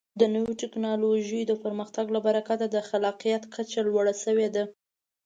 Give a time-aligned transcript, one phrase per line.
[0.19, 4.63] د نوو ټکنالوژیو د پرمختګ له برکته د خلاقیت کچه لوړه شوې ده.